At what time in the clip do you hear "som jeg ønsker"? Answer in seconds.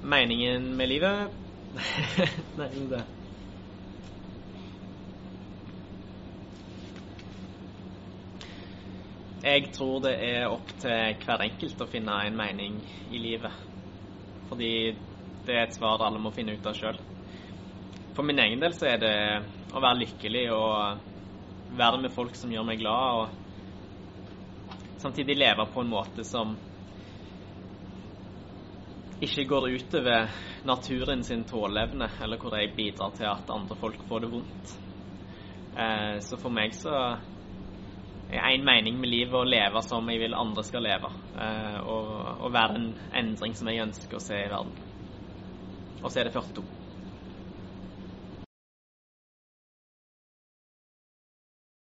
43.58-44.16